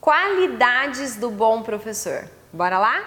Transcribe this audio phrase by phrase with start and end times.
[0.00, 2.24] Qualidades do bom professor.
[2.52, 3.02] Bora lá?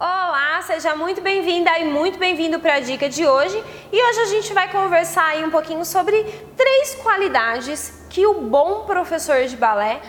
[0.00, 3.62] Olá, seja muito bem-vinda e muito bem-vindo para a dica de hoje.
[3.92, 6.22] E hoje a gente vai conversar aí um pouquinho sobre
[6.56, 10.00] três qualidades que o bom professor de balé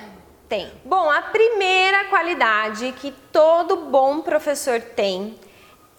[0.48, 0.72] tem.
[0.86, 5.38] Bom, a primeira qualidade que todo bom professor tem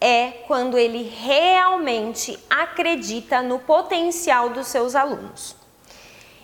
[0.01, 5.57] é quando ele realmente acredita no potencial dos seus alunos.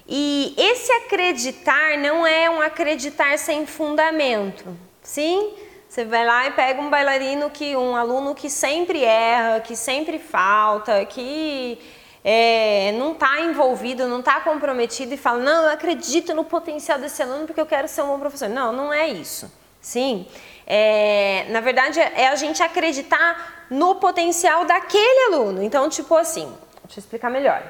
[0.07, 5.55] E esse acreditar não é um acreditar sem fundamento, sim?
[5.89, 10.19] Você vai lá e pega um bailarino que um aluno que sempre erra, que sempre
[10.19, 11.79] falta, que
[12.25, 17.23] é, não está envolvido, não está comprometido e fala, não, eu acredito no potencial desse
[17.23, 18.49] aluno porque eu quero ser um bom professor.
[18.49, 19.51] Não, não é isso.
[19.81, 20.27] Sim,
[20.67, 25.63] é, na verdade, é a gente acreditar no potencial daquele aluno.
[25.63, 26.53] Então, tipo assim,
[26.85, 27.63] deixa eu explicar melhor.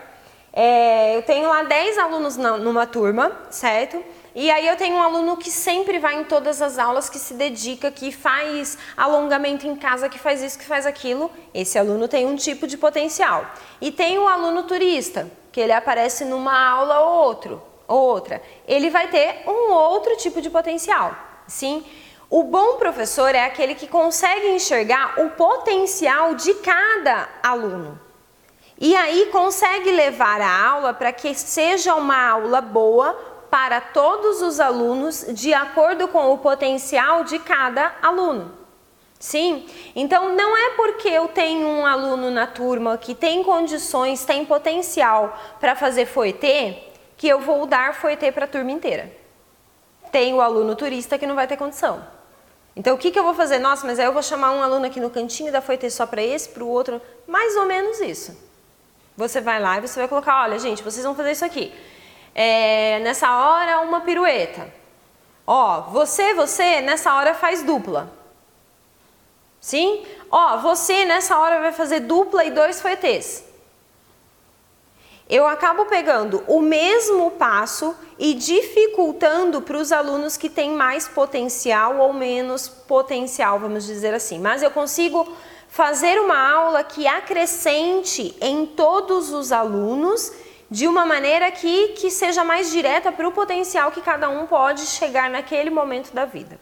[0.53, 4.01] É, eu tenho lá 10 alunos na, numa turma, certo?
[4.37, 7.35] E aí eu tenho um aluno que sempre vai em todas as aulas, que se
[7.35, 11.31] dedica, que faz alongamento em casa, que faz isso, que faz aquilo.
[11.53, 13.47] Esse aluno tem um tipo de potencial.
[13.81, 18.43] E tem o aluno turista, que ele aparece numa aula ou outro, ou outra.
[18.67, 21.17] Ele vai ter um outro tipo de potencial.
[21.47, 21.85] Sim?
[22.31, 28.01] O bom professor é aquele que consegue enxergar o potencial de cada aluno.
[28.79, 33.13] E aí consegue levar a aula para que seja uma aula boa
[33.51, 38.53] para todos os alunos de acordo com o potencial de cada aluno.
[39.19, 44.45] Sim, então não é porque eu tenho um aluno na turma que tem condições, tem
[44.45, 46.77] potencial para fazer foetê,
[47.17, 49.11] que eu vou dar foetê para a turma inteira.
[50.11, 52.14] Tem o aluno turista que não vai ter condição.
[52.77, 53.59] Então, o que, que eu vou fazer?
[53.59, 56.07] Nossa, mas aí eu vou chamar um aluno aqui no cantinho da foi ter só
[56.07, 57.01] para esse, para o outro.
[57.27, 58.37] Mais ou menos isso.
[59.17, 61.73] Você vai lá e você vai colocar, olha, gente, vocês vão fazer isso aqui.
[62.35, 64.69] É, nessa hora, uma pirueta.
[65.47, 68.11] Ó, você, você, nessa hora faz dupla.
[69.61, 70.05] Sim?
[70.31, 73.54] Ó, você, nessa hora, vai fazer dupla e dois foetês
[75.29, 81.99] eu acabo pegando o mesmo passo e dificultando para os alunos que têm mais potencial
[81.99, 84.39] ou menos potencial, vamos dizer assim.
[84.39, 85.27] Mas eu consigo
[85.69, 90.31] fazer uma aula que acrescente em todos os alunos
[90.71, 94.83] de uma maneira que, que seja mais direta para o potencial que cada um pode
[94.83, 96.61] chegar naquele momento da vida.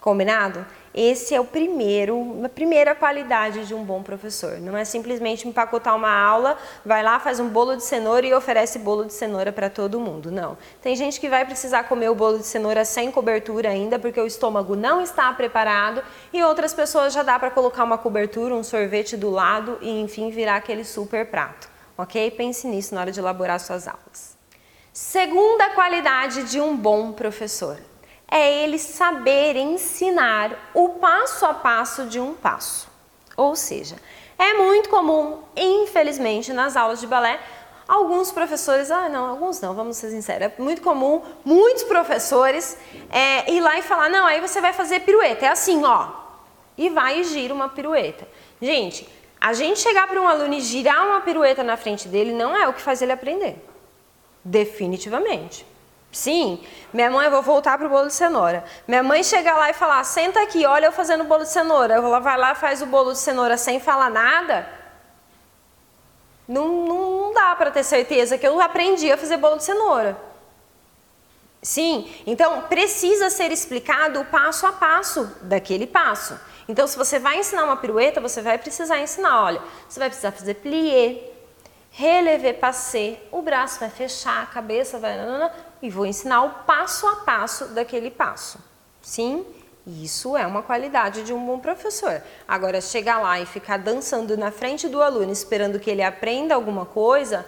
[0.00, 0.66] Combinado?
[0.94, 4.60] Esse é o primeiro, a primeira qualidade de um bom professor.
[4.60, 6.56] Não é simplesmente empacotar uma aula,
[6.86, 10.30] vai lá, faz um bolo de cenoura e oferece bolo de cenoura para todo mundo.
[10.30, 10.56] Não.
[10.80, 14.26] Tem gente que vai precisar comer o bolo de cenoura sem cobertura ainda, porque o
[14.26, 16.00] estômago não está preparado,
[16.32, 20.30] e outras pessoas já dá para colocar uma cobertura, um sorvete do lado e enfim
[20.30, 21.68] virar aquele super prato.
[21.98, 22.30] OK?
[22.30, 24.36] Pense nisso na hora de elaborar suas aulas.
[24.92, 27.78] Segunda qualidade de um bom professor
[28.30, 32.88] é ele saber ensinar o passo a passo de um passo.
[33.36, 33.96] Ou seja,
[34.38, 37.40] é muito comum, infelizmente, nas aulas de balé,
[37.86, 42.76] alguns professores, ah não, alguns não, vamos ser sinceros, é muito comum, muitos professores
[43.10, 46.08] é, ir lá e falar, não, aí você vai fazer pirueta, é assim, ó,
[46.76, 48.26] e vai e gira uma pirueta.
[48.60, 49.08] Gente,
[49.40, 52.66] a gente chegar para um aluno e girar uma pirueta na frente dele não é
[52.66, 53.56] o que faz ele aprender,
[54.42, 55.66] definitivamente.
[56.14, 58.64] Sim, minha mãe, eu vou voltar pro bolo de cenoura.
[58.86, 61.94] Minha mãe chega lá e fala, senta aqui, olha eu fazendo bolo de cenoura.
[61.94, 64.68] Ela vai lá faz o bolo de cenoura sem falar nada.
[66.46, 70.16] Não, não, não dá para ter certeza que eu aprendi a fazer bolo de cenoura.
[71.60, 76.38] Sim, então precisa ser explicado o passo a passo daquele passo.
[76.68, 80.30] Então, se você vai ensinar uma pirueta, você vai precisar ensinar, olha, você vai precisar
[80.30, 81.33] fazer plié,
[81.96, 85.16] relevé passé, o braço vai fechar, a cabeça vai
[85.80, 88.58] e vou ensinar o passo a passo daquele passo.
[89.00, 89.46] Sim,
[89.86, 92.20] isso é uma qualidade de um bom professor.
[92.48, 96.84] Agora, chegar lá e ficar dançando na frente do aluno esperando que ele aprenda alguma
[96.84, 97.46] coisa,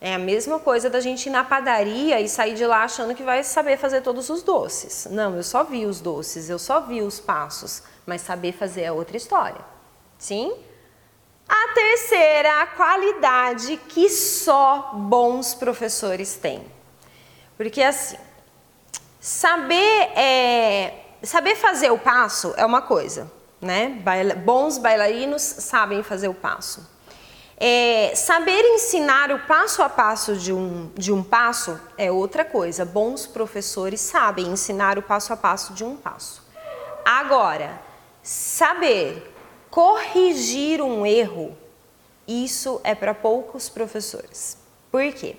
[0.00, 3.24] é a mesma coisa da gente ir na padaria e sair de lá achando que
[3.24, 5.08] vai saber fazer todos os doces.
[5.10, 8.92] Não, eu só vi os doces, eu só vi os passos, mas saber fazer é
[8.92, 9.60] outra história.
[10.16, 10.54] Sim?
[11.50, 16.80] A terceira qualidade que só bons professores têm
[17.60, 18.16] porque assim,
[19.20, 23.30] saber, é, saber fazer o passo é uma coisa,
[23.60, 24.00] né?
[24.02, 26.88] Baila, bons bailarinos sabem fazer o passo.
[27.58, 32.86] É, saber ensinar o passo a passo de um, de um passo é outra coisa.
[32.86, 36.42] Bons professores sabem ensinar o passo a passo de um passo.
[37.04, 37.78] Agora,
[38.22, 39.34] saber
[39.70, 41.56] corrigir um erro
[42.26, 44.56] Isso é para poucos professores.
[44.90, 45.36] Por quê?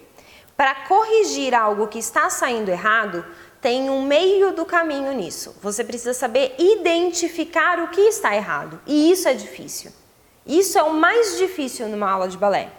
[0.57, 3.25] Para corrigir algo que está saindo errado,
[3.61, 5.55] tem um meio do caminho nisso.
[5.61, 8.81] Você precisa saber identificar o que está errado.
[8.85, 9.91] E isso é difícil.
[10.45, 12.71] Isso é o mais difícil numa aula de balé.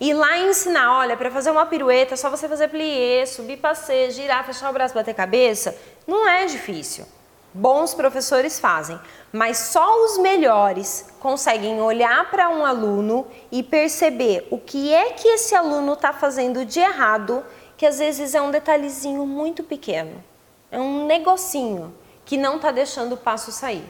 [0.00, 4.12] E lá ensinar, olha, para fazer uma pirueta, é só você fazer plié, subir passeio,
[4.12, 5.76] girar, fechar o braço, bater cabeça,
[6.06, 7.04] não é difícil.
[7.52, 9.00] Bons professores fazem,
[9.32, 15.26] mas só os melhores conseguem olhar para um aluno e perceber o que é que
[15.28, 17.42] esse aluno está fazendo de errado,
[17.76, 20.22] que às vezes é um detalhezinho muito pequeno,
[20.70, 23.84] é um negocinho que não está deixando o passo sair.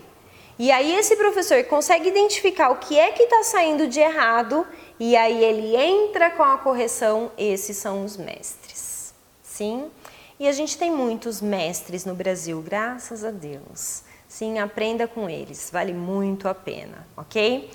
[0.58, 4.66] E aí esse professor consegue identificar o que é que está saindo de errado
[4.98, 7.30] e aí ele entra com a correção.
[7.38, 9.14] Esses são os mestres.
[9.40, 9.88] Sim?
[10.40, 14.04] E a gente tem muitos mestres no Brasil, graças a Deus.
[14.28, 17.68] Sim, aprenda com eles, vale muito a pena, ok?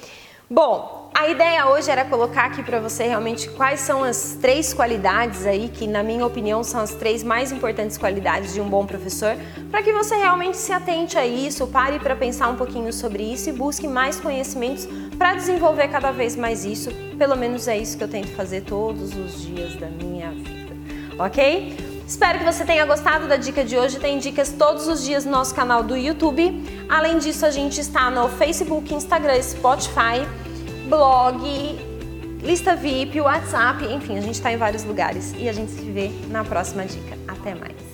[0.49, 5.45] Bom, a ideia hoje era colocar aqui para você realmente quais são as três qualidades
[5.45, 9.35] aí que, na minha opinião, são as três mais importantes qualidades de um bom professor,
[9.69, 13.49] para que você realmente se atente a isso, pare para pensar um pouquinho sobre isso
[13.49, 14.87] e busque mais conhecimentos
[15.17, 16.91] para desenvolver cada vez mais isso.
[17.17, 20.73] Pelo menos é isso que eu tento fazer todos os dias da minha vida,
[21.19, 21.82] ok?
[22.07, 23.99] Espero que você tenha gostado da dica de hoje.
[23.99, 26.63] Tem dicas todos os dias no nosso canal do YouTube.
[26.89, 30.25] Além disso, a gente está no Facebook, Instagram, Spotify
[30.87, 31.41] blog,
[32.41, 36.11] lista VIP, WhatsApp, enfim, a gente está em vários lugares e a gente se vê
[36.29, 37.17] na próxima dica.
[37.27, 37.92] Até mais!